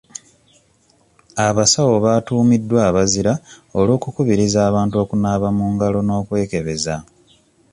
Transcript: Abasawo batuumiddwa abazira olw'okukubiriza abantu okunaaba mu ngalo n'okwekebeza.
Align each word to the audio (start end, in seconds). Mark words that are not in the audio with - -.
Abasawo 1.47 1.95
batuumiddwa 2.05 2.79
abazira 2.89 3.33
olw'okukubiriza 3.77 4.59
abantu 4.69 4.95
okunaaba 5.03 5.47
mu 5.57 5.65
ngalo 5.73 5.99
n'okwekebeza. 6.03 6.95